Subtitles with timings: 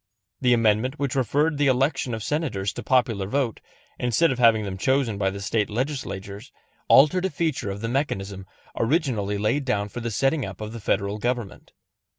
[0.39, 3.59] The amendment which referred the election of Senators to popular vote,
[3.99, 6.51] instead of having them chosen by the State Legislatures,
[6.87, 10.79] altered a feature of the mechanism originally laid down for the setting up of the
[10.79, 11.71] Federal government.